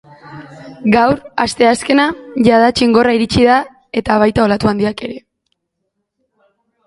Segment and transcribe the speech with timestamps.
[0.93, 2.05] Gaur, asteazkena,
[2.47, 3.57] jada txingorra iritsi da
[4.01, 5.21] eta baita olatu handiak ere.